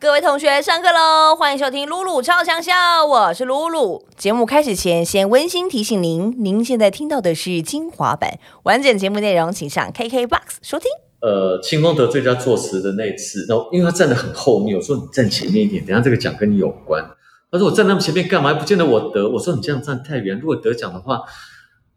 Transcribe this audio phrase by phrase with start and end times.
[0.00, 1.36] 各位同学，上课喽！
[1.36, 4.04] 欢迎收听露露超强笑，我是露露。
[4.16, 10.90] 节目开始前，先温馨提醒您，您现在听到的是精华版，完整节目内容请上 KKBOX 收听。
[11.20, 17.04] 呃，清风得最佳作词的那次，然后因为他站得很后面，我说你站前面一点，等下这个奖跟你有关。
[17.52, 18.52] 他说我站那么前面干嘛？
[18.54, 19.28] 不见得我得。
[19.28, 21.20] 我说你这样站太远，如果得奖的话，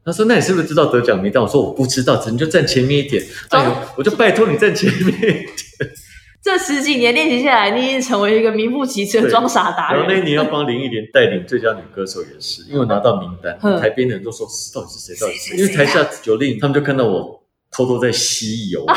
[0.05, 1.41] 他说那你是不是知道得奖名单？
[1.41, 3.23] 我说我不知道，你就站前面一点。
[3.49, 5.45] 哎呦，我就拜托你站前面一点。
[6.43, 10.01] 这十几年练习下来，你已经成为一个名副其实的装傻达人。
[10.01, 14.45] 然后那一年要帮林忆莲带领最佳女歌手也是，因为我拿到名单， 台边的人都说
[14.75, 15.19] 到底是谁？
[15.19, 15.57] 到底是谁？
[15.57, 18.85] 因为台下九令他们就看到我偷偷在吸油。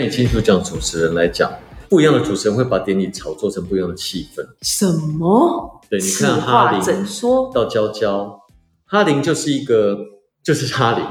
[0.00, 1.52] 那以清楚讲主持人来讲。
[1.90, 4.42] 不一样的主持人会把典礼炒作成不一样的气氛。
[4.62, 4.86] 什
[5.18, 5.80] 么？
[5.90, 8.40] 对，你看哈林说到娇娇，
[8.86, 9.98] 哈林就是一个，
[10.42, 11.04] 就是哈林，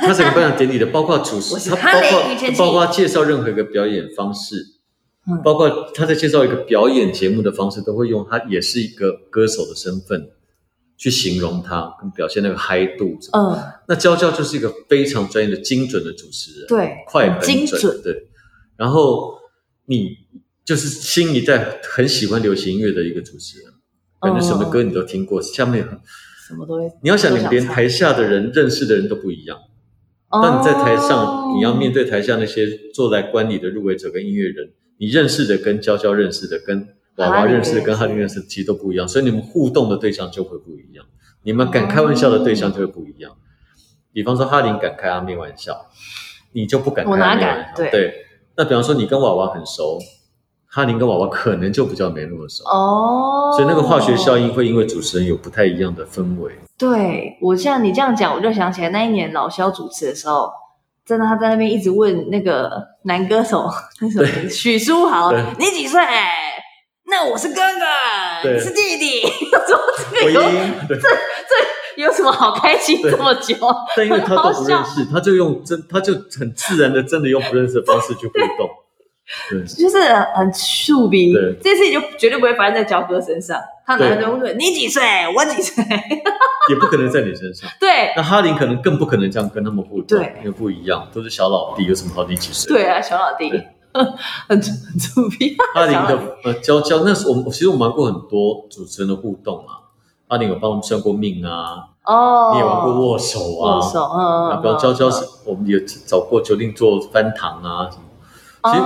[0.00, 2.22] 他整个颁奖典礼的，包括主持，他包括
[2.56, 4.64] 包括介绍任何一个表演方式，
[5.44, 10.30] 包括他在介绍一个表演节目的方式，都会用他也是一个歌手的身份
[11.02, 13.18] 去形容他，跟表现那个嗨度。
[13.34, 13.58] 嗯，
[13.88, 18.28] 那娇娇就是一个非常专业的、精准的主持人，对，快、很准，对，
[18.76, 19.42] 然后。
[19.86, 20.16] 你
[20.64, 23.72] 就是新一代很喜欢流行音乐的一个主持人，
[24.20, 25.42] 感觉什么歌你都听过。
[25.42, 25.84] 下面
[26.46, 26.88] 什么都会。
[27.02, 29.58] 你要想，你连台下的人认识的人都不一样。
[30.30, 32.64] 当你在台上，你要面对台下那些
[32.94, 39.06] 坐在观礼的入围者跟音乐人，你认识的跟娇娇认识的、跟娃娃认识的、跟哈林认识的，其实都不一样。
[39.06, 41.04] 所以你们互动的对象就会不一样，
[41.42, 43.32] 你们敢开玩笑的对象就会不一样。
[44.12, 45.86] 比方说哈林敢开阿妹玩笑，
[46.52, 47.74] 你就不敢开阿妹玩笑。
[47.76, 48.14] 对。
[48.54, 49.98] 那比方说，你跟娃娃很熟，
[50.66, 56.52] 哈林跟娃娃可能就比较没那么熟哦，所以那个化学效应会因为主持人有不太一样的氛围。
[56.76, 60.50] 对我像你这样讲，我就想起来那一年老肖主持的时候，
[61.06, 62.70] 真的他在那边一直问那个
[63.04, 63.66] 男歌手，
[64.02, 65.98] 那什么许书豪，你几岁？
[67.12, 69.20] 那我是哥哥，你是弟弟，
[69.68, 69.82] 怎么
[70.14, 72.02] 这个有这这？
[72.02, 73.54] 有什么好开心这么久？
[73.94, 78.70] 但因为他都不认识，他就用真，他就很自然的，真的用不认识的方式去互动。
[79.50, 79.98] 对，就是
[80.34, 81.34] 很触鼻。
[81.34, 83.60] 对，这事情就绝对不会发生在焦哥身上。
[83.86, 85.02] 他男人问你几岁？
[85.36, 85.84] 我几岁？
[86.70, 87.68] 也不可能在你身上。
[87.78, 92.72] 对，那哈林可能更不可能这样跟他们互动，因为不一样，都是小老弟，有什么好你几岁？
[92.72, 93.52] 对啊，小老弟，
[94.48, 95.56] 很很触鼻。
[95.74, 99.80] 哈林的呃，娇娇，那是我们其实我们玩过很多主持人的互动啊。
[100.28, 108.02] 阿玲有帮我们算过命啊，哦，你也玩过握手啊，握手，嗯，比如娇娇是，我们有找过九令做翻糖啊什么。
[108.64, 108.82] 其实，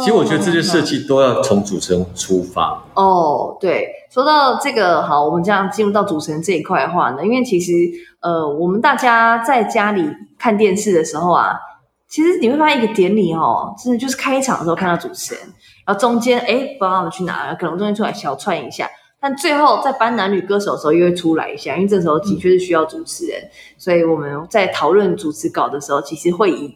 [0.00, 2.82] 其实我觉得这些设计都要从主持人出发。
[2.94, 7.72] 哦，对，说到这个，好，我们这样进入到主持人这一块的话呢，因为其实，
[8.20, 10.04] 呃，我们大家在家里
[10.36, 11.54] 看电视的时候啊，
[12.10, 15.42] 其实你会发现一个典礼哦，真的就是开场的时候看到主持人，
[15.86, 18.90] 然后中间哎，不知道他们去哪了，可能中间出来小串一下。
[19.20, 23.48] 但最后在颁男女歌手的时候又会出来一下，因为这时候的确是需要主持人，
[23.78, 26.74] 所以我们在讨论主持稿的时候，其实会以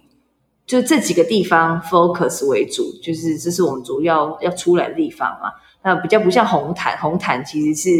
[0.65, 5.51] 就这几个地方 focus 为主，就是这是我们主要要出来的地方嘛。
[5.83, 7.91] 那比较不像红毯，红毯其实是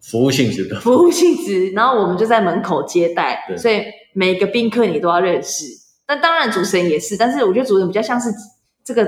[0.00, 1.70] 服务性质的，服务性质。
[1.72, 3.82] 然后我们就在门口接待，所以
[4.14, 5.64] 每个宾客你都要认识。
[6.10, 8.28] 那当然主持人也是，但是我觉得主持人比较像是
[8.84, 9.06] 这个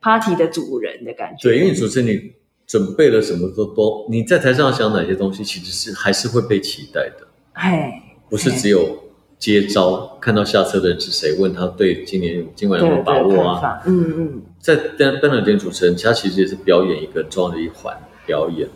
[0.00, 1.48] party 的主人的感觉。
[1.48, 2.32] 对，因为主持人你。
[2.64, 7.26] 准备了什么都多，你在台上想哪些东西，其实是还是会被期待的。
[7.52, 8.98] 哎，不是只有
[9.38, 13.82] 接招，看到下车的人是谁，问他对今年今晚有没有把握啊？
[13.84, 18.66] 嗯嗯，在颁颁奖典礼主持人，他其实也是表演一个重要的一环，表演。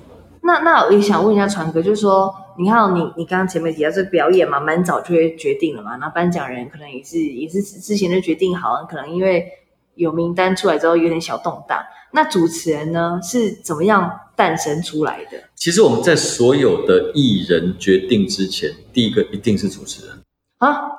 [0.46, 9.44] 那那我也想问一下传哥，就是说，你看你你刚刚前面提到这表演嘛，蛮早就会决定了嘛，那颁奖人可能也是也是之前就决定好，可能因为
[9.96, 11.82] 有名单出来之后有点小动荡。
[12.12, 15.32] 那主持人呢是怎么样诞生出来的？
[15.54, 20.16] 其实我们在所有的艺人决定之前，第一个一定是主持人
[20.58, 20.92] 啊。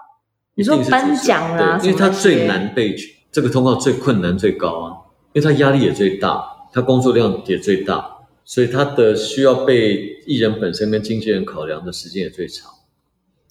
[0.56, 2.96] 你说颁奖啊，因为他最难被
[3.32, 4.86] 这个通告最困难最高啊，
[5.34, 6.44] 因为他压力也最大，
[6.74, 8.17] 他工作量也最大，
[8.48, 12.72] 所以他的需要被艺人本身跟经纪人考量的时间也最长。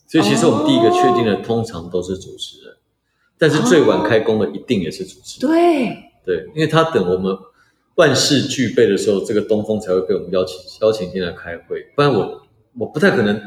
[0.08, 2.74] 所以其实我们第一个确定的通常都是主持人，
[3.36, 5.52] 但是最晚开工的一定也是主持人。
[5.52, 7.36] 对对，因为他等我们。
[7.96, 11.82] 万事俱备的时候，这个东风才会被我们邀请邀请进来开会。
[11.96, 12.42] 不然我
[12.78, 13.40] 我不太可能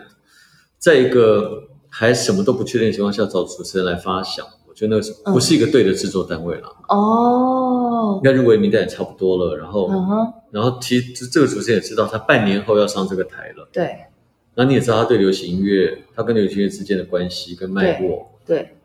[0.79, 4.43] 在一个还什么都不确定的情况下找主持人来发想。
[4.67, 6.67] 我觉得那个不是一个对的制作单位了。
[6.87, 9.87] 哦，应该认为名单也差不多了，然后
[10.51, 13.83] 然后其实这个主持人也知道他半年后要上这个台了，对。
[14.55, 18.29] 然后你也知道他对流行音乐，他跟流行音乐之间的关系跟脉络。
[18.45, 18.75] 对，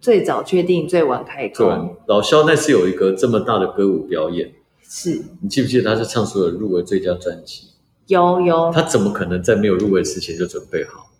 [0.00, 5.22] 最早确定，最晚开对工，，老肖那次有一个这么大的歌舞表演，是。
[5.42, 7.66] 你记不记得他是唱所有入围最佳专辑？
[8.06, 11.10] 有有，他怎么可能在没有入围之前就准备好？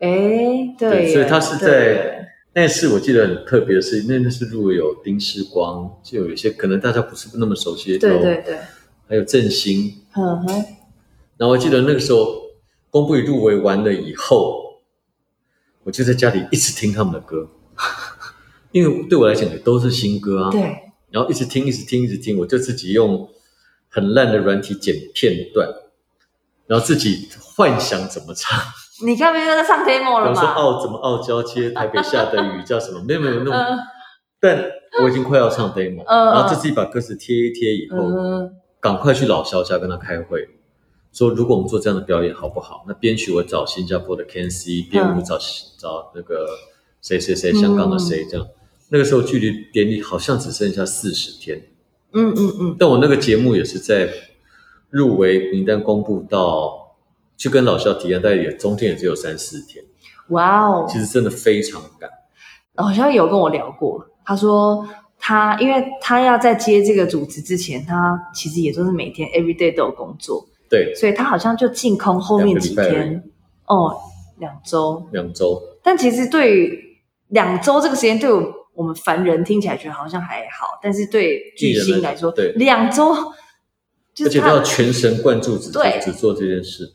[0.00, 2.15] 哎，对耶，所以他是在
[2.58, 8.58] 那次我记得很特别的是，那那次入围有丁世光，就有一些可能大家不是那么熟悉的，对对对，
[9.06, 9.92] 还有郑兴。
[10.14, 10.64] 嗯哼，
[11.36, 12.34] 然后我记得那个时候
[12.88, 14.80] 公布入围完了以后，
[15.84, 17.46] 我就在家里一直听他们的歌，
[18.72, 20.50] 因为对我来讲也都是新歌啊。
[20.50, 20.62] 对，
[21.10, 23.28] 然后一直听，一直听，一直听，我就自己用
[23.90, 25.68] 很烂的软体剪片段，
[26.66, 28.58] 然后自己幻想怎么唱。
[29.04, 30.80] 你刚刚又在上 demo 了比如说傲？
[30.80, 33.02] 怎么傲娇街，台北下的雨叫什么？
[33.06, 33.78] 没有没有那种，嗯
[34.38, 34.62] 但
[35.02, 38.50] 我已经快要唱 demo，、嗯然后就自己把歌词贴一贴以后，嗯，
[38.80, 40.46] 赶快去老肖家跟他开会，
[41.12, 42.84] 说如果我们做这样的表演好不好？
[42.86, 45.36] 那编曲我找新加坡的 Ken C，编舞找、
[45.78, 46.46] 找那个
[47.02, 48.46] 谁谁谁，香港的谁这样。
[48.90, 51.60] 那个时候距离典礼好像只剩下四十天，
[52.12, 54.08] 嗯嗯嗯，但我那个节目也是在
[54.90, 56.85] 入围名单公布到
[57.36, 59.84] 去跟老肖提案，大概也中间也只有三四天，
[60.28, 62.08] 哇哦，其实真的非常赶。
[62.74, 64.86] 好像有跟我聊过，他说
[65.18, 73.22] 他因为他要在接这个主持之前，他其实也都是每天 every day 都有工作，对，所以他好像就净空后面几天，
[73.66, 73.96] 哦，
[74.38, 75.06] 两周。
[75.12, 76.98] 两周，但其实对于
[77.28, 78.42] 两周这个时间，对我
[78.74, 82.52] 我们凡人听起来觉得好像还好，但是对巨星来说，对。
[82.52, 86.92] 两周而且都要全神贯注只做只做这件事，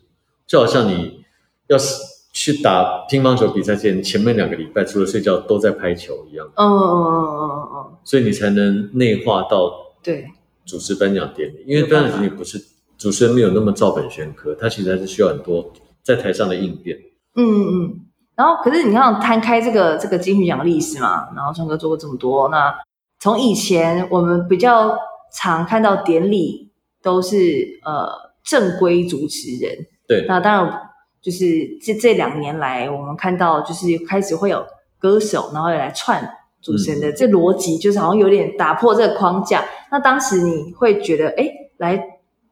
[0.51, 1.23] 就好像你
[1.67, 1.95] 要是
[2.33, 9.71] 去打乒乓球比赛前，前面两个礼拜除了睡觉都在拍球一样，嗯嗯嗯嗯嗯嗯，所以你才能内化到
[10.03, 10.27] 对，
[10.65, 11.63] 主持颁奖典礼。
[11.65, 12.61] 因为颁奖典礼不是
[12.97, 15.71] 主持人没有那么照本宣科，他其实还是需要很多
[16.03, 16.97] 在台上的应变。
[17.37, 17.99] 嗯嗯嗯。
[18.35, 22.77] 然后，可是你看，摊开这个这个金曲奖的历史嘛，然后川哥做过这么多，那
[23.21, 24.97] 从以前我们比较
[25.33, 26.71] 常看到典礼
[27.01, 28.09] 都是呃
[28.43, 30.81] 正规主持人，对，那当然
[31.21, 31.45] 就是
[31.81, 34.61] 这这两年来，我们看到就是开始会有
[34.99, 36.21] 歌手，然后也来串
[36.61, 39.63] 主持人的、这逻辑，就是好像有点打破这个框架。
[39.89, 42.03] 那当时你会觉得，哎，来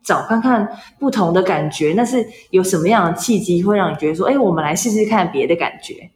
[0.02, 0.66] 找看看
[0.98, 6.12] 不同的感觉，那是有什么样的契机会让你觉得说，哎，我们来试试看别的感觉？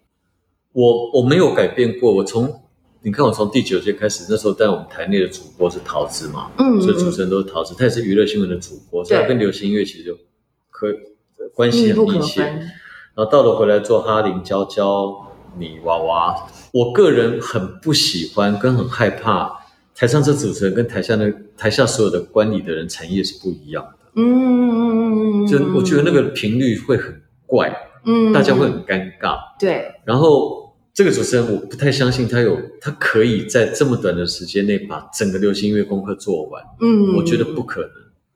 [0.72, 2.62] 我我没有改变过，我从
[3.02, 10.18] 你看我从第九届开始，那时候在我们台内的主播是桃子嘛，嗯所以主持人都是桃子，他也是娱乐新闻的主播，所以他跟流行音乐其实就
[10.72, 10.88] 可
[11.54, 12.44] 关系很密切。
[12.44, 12.60] 分。
[13.16, 15.16] 然后到了回来做哈林、娇娇、
[15.60, 16.36] 你娃娃，
[16.72, 19.52] 我个人很不喜欢跟很害怕
[19.94, 27.72] 台上这主持人跟台下的台下所有的观礼的人产业是不一样的，嗯嗯嗯嗯嗯，就我觉得那个频率会很怪，
[28.04, 29.38] 嗯，大家会很尴尬。
[29.60, 37.90] 对，然后这个主持人我不太相信他有他可以在这么短的时间内把整个流行音乐功课做完，嗯，我觉得不可能。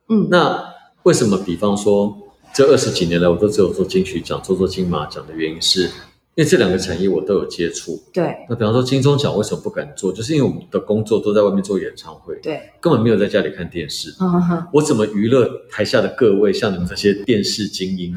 [0.10, 0.64] 嗯，那
[1.02, 1.36] 为什么？
[1.44, 2.16] 比方说，
[2.54, 8.00] 这二十几年来，我都只有做金曲奖、做做金马奖的原因是，因为这两个产业我都有接触。
[8.12, 10.12] 对那比方说金钟奖为什么不敢做？
[10.12, 14.14] 就是因为我们的工作都在外面做演唱会，对，根本没有在家里看电视。
[14.20, 18.14] 嗯我怎么娱乐台下的各位，像你们这些电视精英？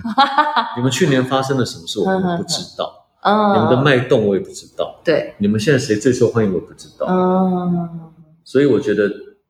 [0.76, 3.08] 你们去年发生了什么事，我们不知道。
[3.22, 4.98] 嗯，你们的脉动我也不知道。
[5.04, 7.06] 对，你们现在谁最受欢迎，我不知道。
[7.08, 8.10] 嗯
[8.42, 9.08] 所以我觉得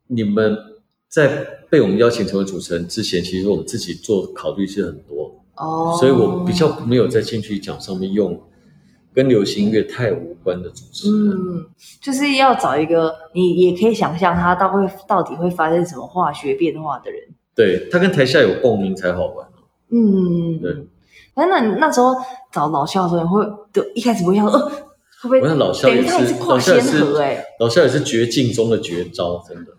[0.08, 0.56] 你们
[1.10, 8.40] 在被我们邀请成为主持人之前，其实我们自己做考虑是很多，哦，所以我比较没有在兴趣奖上面用
[9.12, 11.30] 跟流行音乐太无关的主持人。
[11.32, 11.66] 嗯，
[12.00, 17.20] 就是要找一个你也可以想象他到会到底会发生什么化学变化的人。
[17.56, 19.48] 对他跟台下有共鸣才好玩。
[19.90, 20.72] 嗯，对。
[21.34, 22.14] 哎，那你那时候
[22.52, 24.70] 找老校的时候，你会就一开始不会想说，呃，
[25.22, 26.76] 会不会我想老校也是跨先
[27.58, 29.72] 老校也是绝境中的绝招，真的。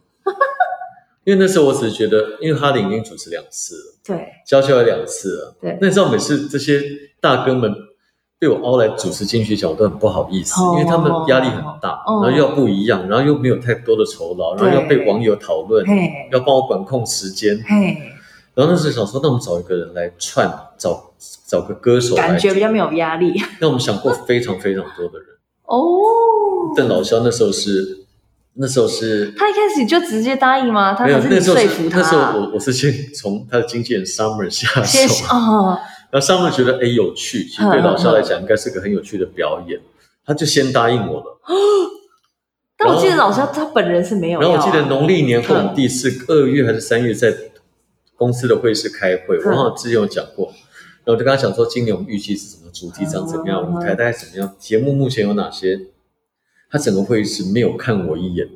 [1.24, 4.28] 因为那时候我只是觉得，因为哈林已经主持两次了，对。
[4.46, 5.78] 娇娇也两次了，对。
[5.80, 6.82] 那你知道每次这些
[7.20, 7.72] 大哥们
[8.40, 12.24] 被我凹来主持金曲奖，我都很不好意思，哦因为他们压力很大，哦。
[12.24, 16.10] 然后又要不一样，然后又没有太多的酬劳，然后要被网友讨论，嘿。
[16.32, 17.56] 要帮我管控时间。
[17.68, 17.98] 嘿，
[18.56, 21.14] 然后那时候想说，那我们找一个人来串，找
[21.46, 23.40] 找个歌手来感觉比较没有压力。
[23.60, 25.28] 那我们想过非常非常多的人，
[25.70, 25.78] 哦。
[26.76, 28.01] 邓老肖那时候是
[28.54, 30.94] 那时候是他一开始就直接答应吗？
[30.94, 32.00] 他没有，那时候是说服他？
[32.00, 35.80] 那时候我我是先从他的经纪人 Summer 下先手，哦，
[36.12, 39.80] 然后 Summer 觉得哎有趣，其实对老肖来讲应该是个很有趣的表演，
[40.26, 41.40] 他就先答应我了。
[42.78, 44.42] 但我记得老肖他本人是没有、啊。
[44.42, 47.34] 然后我记得农历年后第四二月还是三月在
[48.18, 50.48] 公司的会议室开会，我好像之前有讲过。
[51.04, 55.80] 然后我就跟他讲说，今年我们预计是什么主题长怎么样，舞台大概怎么样，节目目前有哪些。
[56.72, 58.48] 他整个会议室没有看我一眼，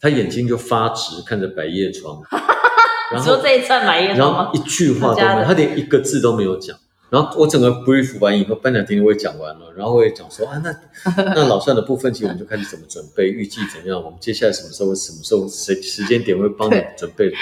[0.00, 2.20] 他眼睛就发直看着百叶窗。
[3.12, 6.76] 然后这一串百叶窗然后一句话都没有，他连一个字都没有讲。
[7.10, 10.74] 然后我整个 brief 完以后，颁奖典礼我也讲完了，然后我也讲说啊，那
[11.34, 17.32] 那老算的部分，其实我们就开始怎么准备，预计怎样，我们接下来什么时候、什么时候、时时间点会帮你准备，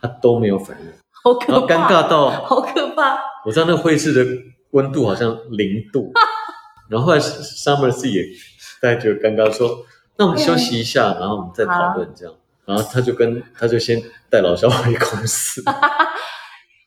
[0.00, 0.86] 他都没有反应，
[1.22, 3.18] 好可怕，然后尴尬到好可怕。
[3.44, 4.24] 我知道那个会议室的
[4.70, 6.10] 温度好像零度，
[6.88, 8.24] 然后后来 Summer 自己也
[8.80, 9.84] 大家觉得尴尬，说
[10.16, 12.34] 那我们休息一下，然后我们再讨论这样。
[12.66, 15.62] 然后他就跟他就先带老肖回公司。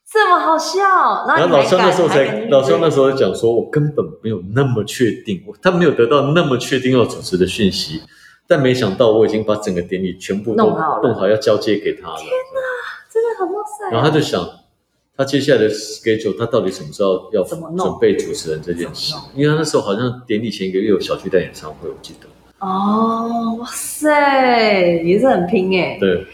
[0.09, 8.03] 这么好笑，然后老肖那时候才，老肖那时候候讲说，我根本没有那么确定，他没有得到那么确定要主持的讯息，
[8.47, 12.17] 但没想到我已经把整个典礼全部都弄好弄好，要交接给他了。
[12.17, 13.91] 天哪，真的很哇塞！
[13.91, 14.47] 然后他就想，
[15.15, 19.13] 他接下来的 schedule，他到底什么时候要怎么弄准备主持人这件事？
[19.36, 22.27] 因为他那时候好像典礼前一个月有小巨蛋演唱会，我记得。
[22.60, 25.98] 哦，哇塞，也是很拼哎。
[26.00, 26.25] 对，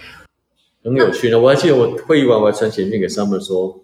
[0.83, 1.37] 很有趣呢。
[1.37, 3.83] 我还记得我会议完，我还传简讯给 Summer 说，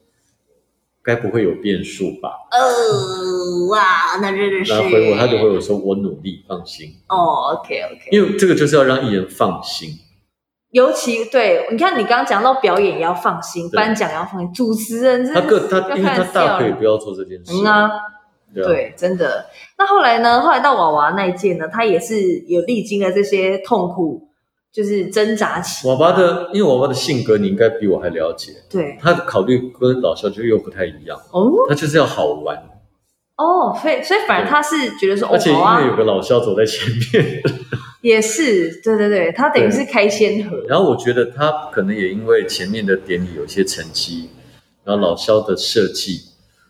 [1.04, 2.30] 该不会有变数吧？
[2.52, 4.72] 呃，哇，那真的是。
[4.72, 6.90] 然后回我，他就回我说，我努力，放心。
[7.10, 8.10] 哦，OK OK。
[8.12, 9.90] 因为这个就是要让艺人放心。
[10.76, 17.54] 尤其对，你看你刚刚讲到表演也要放心，颁奖也要放心，主持人他个他，要因为他大可以不要做这件事。
[17.54, 17.90] 嗯啊，
[18.54, 19.46] 对啊对，真的。
[19.78, 20.42] 那后来呢？
[20.42, 24.28] 后来到娃娃那一届呢，他也是有历经了这些痛苦，
[24.74, 25.88] 就是挣扎期。
[25.88, 32.58] 娃娃的，因为娃娃的性格你应该比我还了解，对他的考虑跟老肖就又不太一样，哦他就是要好玩，
[33.38, 37.42] 哦，所以所以反而他是觉得说，哦而且因为有个老肖走在前面，
[38.06, 40.64] 也是对对对，他等于是开先河。
[40.68, 44.30] 然后我觉得他可能也因为前面的典礼有一些成绩，
[44.84, 46.22] 然后老肖的设计，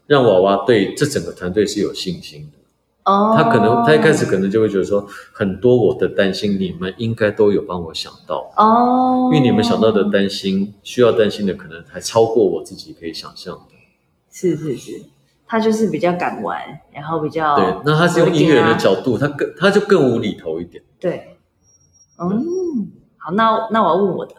[0.08, 3.12] 让娃娃对这整个团队是有信心的。
[3.12, 13.76] 哦，他可能他一开始可能就会觉得说，很多我的担心你们应该都有帮我想到，哦，因为你们想到的担心，需要担心的可能还超过我自己可以想象的。
[14.32, 15.02] 是是是，
[15.48, 16.60] 他就是比较敢玩，
[16.92, 20.84] 然后比较对，那他是用音乐人的角度，他更他就更无厘头一点。
[21.00, 21.38] 对，
[22.20, 24.34] 嗯，好，那那我要问我的，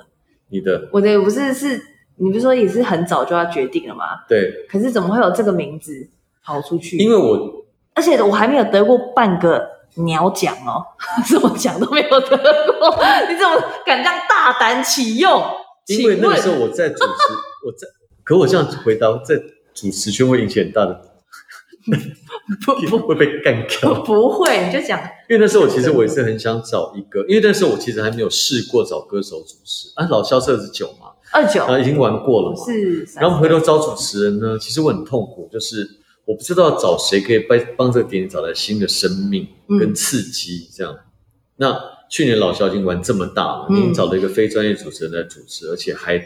[0.51, 1.81] 你的我的不是是，
[2.17, 4.05] 你不是说也是很早就要决定了吗？
[4.29, 6.09] 对，可是怎么会有这个名字
[6.45, 6.97] 跑出去？
[6.97, 10.85] 因为我而且我还没有得过半个鸟奖哦，
[11.25, 12.91] 什么奖都没有得过，
[13.31, 15.43] 你怎么敢这样大胆启用？
[15.87, 17.05] 因为那个时候我在主持，
[17.65, 17.87] 我在，
[18.25, 19.37] 可我这样回答，在
[19.77, 21.01] 主持圈会引起很大的，
[22.89, 23.95] 不 会被干掉。
[24.03, 35.87] 不不会，你就讲因为那时候我其实我也是很想找一个，因为那时候我其实还没有试过找歌手主持啊，老萧设是九嘛，二九然后已经玩过了嘛，是，然后回头找主持人呢，其实我很痛苦，就是
[36.25, 40.97] 我不知道找谁可以帮帮这个典礼找到新的生命嗯跟刺激，这样。
[41.57, 41.79] 那
[42.09, 46.17] 去年老萧已经玩这么大了，嗯你已经找了一个非专业主持人来主持，而且还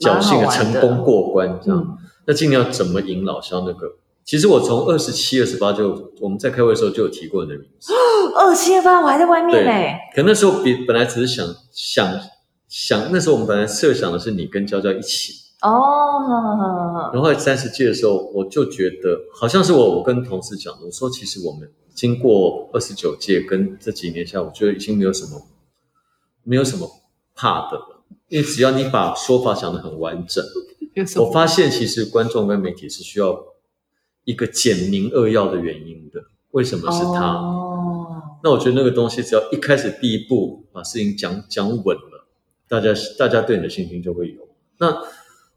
[0.00, 1.80] 侥幸的成功过关，这样。
[1.80, 3.96] 嗯那今年要怎么赢老肖那个？
[4.24, 7.92] 其实我从二十七、二十八就我们在开会的时候就有提过你的名字，
[8.38, 9.98] 二七二八，我还在外面对呢。
[10.14, 12.20] 可那时候比本来只是想想
[12.68, 25.42] 想，那时候我们本来设想的是你跟娇娇一起，哦，然后三十届的时候，我就觉得好像是我我跟同事讲，我说其实我们经过二十九届跟这几年下来，我觉得已经没有什么
[26.44, 26.88] 没有什么
[27.34, 30.44] 怕的了，因为只要你把说法想得很完整？
[31.16, 33.44] 我发现其实观众跟媒体是需要
[34.24, 37.34] 一个简明扼要的原因的，为什么是他？
[37.34, 42.26] 哦，那我觉得那个东西只要一开始第一步把事情讲讲稳了，
[42.68, 44.48] 大家大家对你的信心就会有。
[44.78, 44.96] 那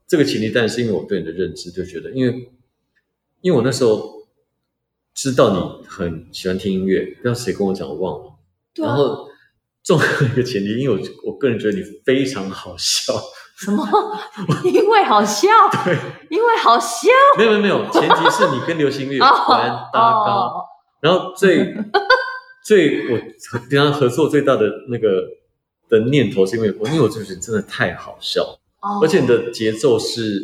[0.08, 2.52] 这个前提当然是因为我对你的认知，就觉得因为
[3.42, 4.28] 因为我那时候
[5.14, 8.34] 知道你很喜欢听音乐，不知道谁跟我讲，我忘了。
[8.74, 9.28] 对啊然后
[9.84, 13.14] 重要的一个前提，因为我我个人觉得你非常好笑，
[13.58, 13.88] 什么？
[14.64, 15.48] 因为好笑，
[15.84, 15.98] 对，
[16.30, 17.08] 因为好笑。
[17.38, 20.38] 没有没有没有，前提是你跟流行乐有关 搭档。
[20.38, 20.66] 哦，
[21.02, 21.74] 然后最
[22.64, 23.20] 最我
[23.70, 25.24] 跟他合作最大的那个
[25.90, 28.42] 的念头，是因为我因为我这个人真的太好笑，
[28.82, 30.42] 哦而且你的节奏是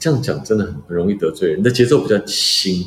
[0.00, 2.84] 这样讲真的很容易得罪人，你的节奏比较轻，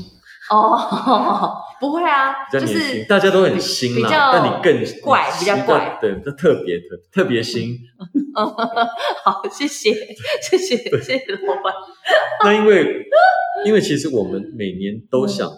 [0.50, 7.76] 哦，不会啊，就比较年轻，是大家都很新啦，但你更怪比较怪，对，就特别特特别新。
[9.26, 9.92] 好，谢谢，
[10.44, 11.74] 谢谢，谢谢老板。
[12.46, 13.08] 那因为
[13.66, 15.52] 因为其实我们每年都想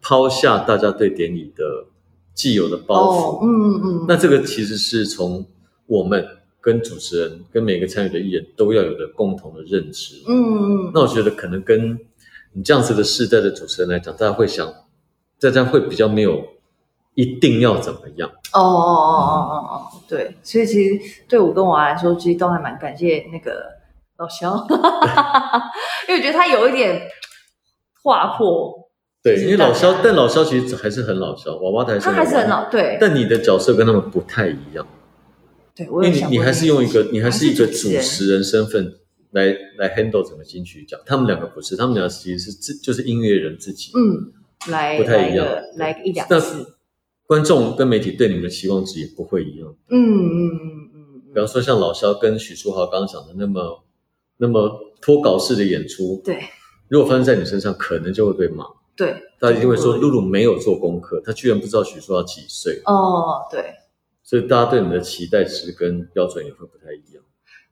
[0.00, 1.86] 抛下大家对典礼的
[2.34, 3.46] 既有的包袱。
[3.46, 5.46] 嗯嗯嗯，那这个其实是从
[5.86, 6.26] 我们
[6.60, 10.16] 跟主持人跟每个参与的艺人都要有的共同的认知。
[10.26, 11.96] 嗯嗯，那我觉得可能跟
[12.52, 14.70] 你这样子的世代的主持人来讲，大家会想，
[15.42, 16.42] 大家会比较没有
[17.14, 18.30] 一定要怎么样。
[18.52, 23.64] 哦哦哦哦哦哦，对，所以其实对我跟我来说，其实都还蛮感谢那个
[24.18, 24.54] 老肖，
[26.08, 27.02] 因为我觉得他有一点
[28.02, 28.88] 划破，
[29.22, 32.98] 对，因为老肖，但老肖其实还是很老肖，娃娃台他还是很老，对。
[33.00, 34.86] 但你的角色跟他们不太一样，
[35.74, 38.94] 对，因为你你还是用一个你还是一个主持人持人身份
[39.30, 39.46] 来
[39.78, 44.32] 来 handle 整个金曲奖，他们两个不是，他们俩其实是自就是音乐人自己，嗯，
[44.70, 46.74] 来不太一样来一两那次，
[47.26, 49.74] 观众跟媒体对你们的期望值也不会一样。
[49.88, 53.84] 嗯嗯嗯嗯比方说像老肖跟许书豪刚刚讲的那么
[54.36, 56.42] 那么脱稿式的演出，对。
[56.88, 58.66] 如果发生在你身上，可能就会被骂。
[58.94, 63.64] 对，大家一定会说露露没有做功课，她居然不知道许书豪几岁，哦对，
[64.22, 67.24] 所以大家对你的期待值跟标准也会不太一样。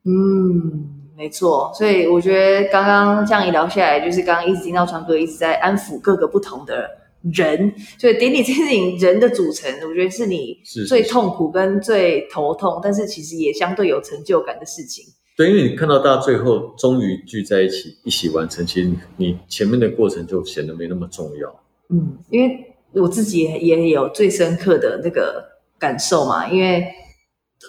[0.04, 6.88] 嗯，没错，所以我觉得刚刚这样一聊下来，就是刚刚一直听到川哥一直在安抚各个不同的
[7.32, 10.56] 人，所以典礼这件事情人的组成，我觉得是你
[10.88, 15.04] 最痛苦跟最头痛，但是其实也相对有成就感的事情。
[15.36, 21.60] 对，因为你看到大家最后终于聚在一起，一起完成，其实你你前面的过程就显得没那么重要。
[21.90, 25.44] 嗯，因为我自己也也有最深刻的那个
[25.78, 26.86] 感受嘛，因为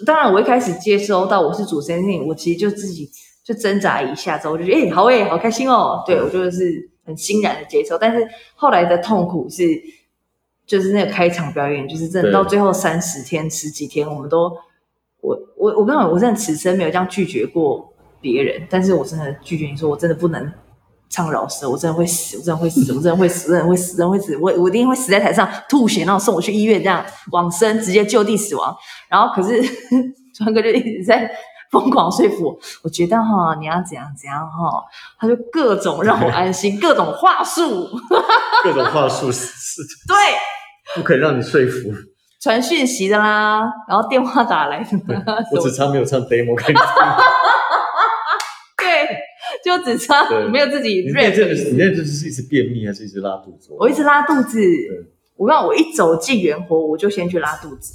[0.06, 3.10] 当然我一开始接收到我是主持人，我其实就自己
[3.44, 9.64] 就挣扎一下之后，我就觉得哎、好哎、好开心哦，对我就是很欣然的接受，但是后来的痛苦是，
[10.66, 14.56] 就是那个开场表演，就是真的到最后三十天十几天，我们都
[15.20, 20.52] 我我我跟你讲，我真的此生没有这样拒绝过别人，但是我真的拒绝你说我真的不能
[21.12, 28.74] 唱饶舌，我真的会死，我真的会死，我真的会死，真的会死，真的会死，我我一定会死在台上吐血，然后送我去医院这样往生，直接就地死亡。
[29.10, 29.62] 然后可是
[30.34, 31.30] 川哥就一直在
[31.70, 34.82] 疯狂说服我，我觉得哈你要怎样怎样哈，
[35.20, 37.86] 他就各种让我安心，各种话术，
[38.64, 40.16] 各种话术是是 对。
[40.96, 41.90] 不可以让你说服。
[42.42, 46.78] 传讯息的啦，然后电话打来的啦，我只差没有唱 demo 给你
[49.64, 53.68] 就只差对没有自己你那 rap 真的是，你那真的是一直便秘还是一直拉肚子？
[53.78, 54.58] 我一直拉肚子。
[55.34, 57.94] 我让我一走进元活，我就先去拉肚子，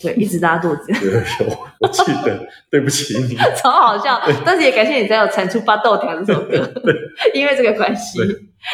[0.00, 3.36] 对，一直拉肚子，有有，我记得，对不起你。
[3.60, 4.18] 超好笑。
[4.46, 6.72] 但是也感谢你才有产出《巴豆条》这首歌，
[7.34, 8.28] 因为这个关系对，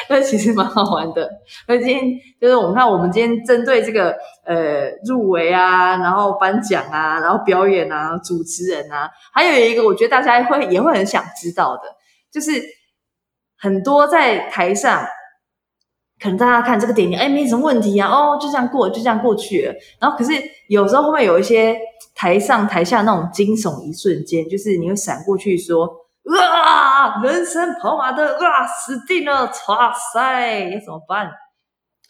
[0.09, 1.29] 但其实蛮好玩的。
[1.67, 2.01] 那今天
[2.41, 11.83] 就是我们看，我们今天针对这个呃入围啊，然后颁奖啊，然后表演啊，主持人啊，还有一个我觉得大家会也会很想知道的，
[12.33, 12.63] 就是
[13.59, 15.07] 很多在台上。
[16.23, 19.75] 可能大家看这个点点，哎，没什么问题啊，哦，就这样过，就这样过去了。
[19.99, 20.33] 然后可是
[20.69, 21.75] 有时候会不会有一些
[22.15, 25.87] 台上台下那种惊悚一瞬间，就是你会闪过去说，
[26.39, 31.31] 啊，人生跑马灯，啊，死定了，哇塞，要怎么办？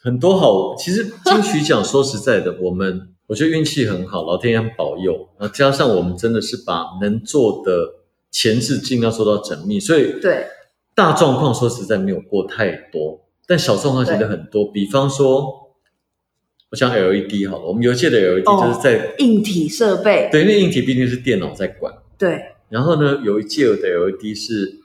[0.02, 7.99] 很多好，其实金曲奖说实在的， 我们我觉得运气很好，老天爷保佑，然后加上我们真的是把能做的
[8.30, 10.46] 前置尽量做到缜密，所以对，
[10.94, 14.70] 大状况说实在没有过太多，但小状况其实很多。
[14.70, 15.72] 比方说，
[16.70, 24.80] 我想 LED 好了，我们有一届的 LED 哦就是在、硬体设备，对，因为硬体毕竟是电脑在管，对，然后呢，有一届的 LED 是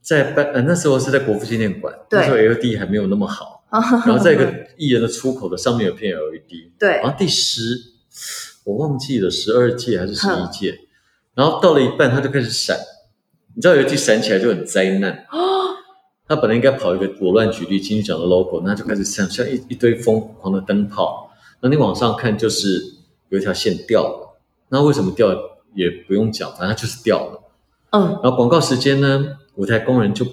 [0.00, 3.64] 在办，呃，那时候是在国父纪念馆，那时候 LED 还没有那么好。
[4.06, 6.90] 然后在一个艺人的出口的上面有片 LED，对。
[6.90, 7.60] 然后第十
[8.62, 10.78] 我忘记了十二届还是十一届，
[11.34, 12.76] 然后到了一半它就开始闪，
[13.54, 15.26] 你知道 LED 闪起来就很灾难。
[16.26, 22.82] 它本来应该跑一个我乱举例金曲奖的 logo，那就开始像像一一堆疯狂的灯泡，那你往上看就是
[23.28, 24.38] 有一条线掉了，
[24.70, 25.28] 那为什么掉
[25.74, 27.42] 也不用讲，反正就是掉了。
[27.90, 30.24] 嗯，然后广告时间呢，舞台工人就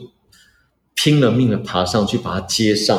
[0.95, 2.97] 拼了命的爬上去把它接上，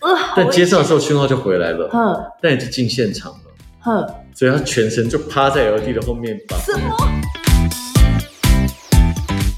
[0.00, 2.32] 呃，但接上的时候讯号就回来了，嗯。
[2.40, 3.38] 但已经进现场了，
[3.80, 6.58] 哼，所以他全身就趴在 LED 的后面吧。
[6.62, 6.94] 什么？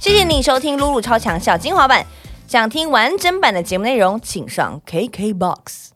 [0.01, 2.07] 谢谢你收听露露超强小精华版。
[2.47, 5.89] 想听完整版的节目内容，请上 KKBOX。